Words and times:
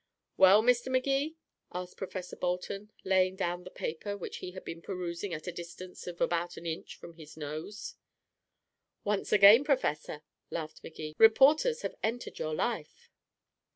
"Well, 0.35 0.63
Mr. 0.63 0.91
Magee?" 0.91 1.35
asked 1.75 1.95
Professor 1.97 2.35
Bolton, 2.35 2.91
laying 3.03 3.35
down 3.35 3.63
the 3.63 3.69
paper 3.69 4.17
which 4.17 4.37
he 4.37 4.49
had 4.53 4.65
been 4.65 4.81
perusing 4.81 5.31
at 5.31 5.45
a 5.45 5.51
distance 5.51 6.07
of 6.07 6.19
about 6.19 6.57
an 6.57 6.65
inch 6.65 6.95
from 6.95 7.13
his 7.17 7.37
nose. 7.37 7.93
"Once 9.03 9.31
again, 9.31 9.63
Professor," 9.63 10.23
laughed 10.49 10.83
Magee, 10.83 11.13
"reporters 11.19 11.83
have 11.83 11.93
entered 12.01 12.39
your 12.39 12.55
life." 12.55 13.11